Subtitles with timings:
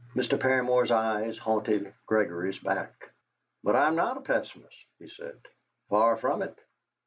[0.15, 0.35] Mr.
[0.35, 3.11] Paramor's eyes haunted Gregory's back.
[3.63, 5.39] "But I am not a pessimist," he said.
[5.89, 6.57] "Far from it.